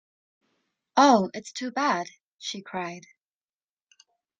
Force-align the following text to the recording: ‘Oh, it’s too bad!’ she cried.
‘Oh, 0.97 1.29
it’s 1.35 1.51
too 1.51 1.69
bad!’ 1.69 2.07
she 2.39 2.63
cried. 2.63 3.05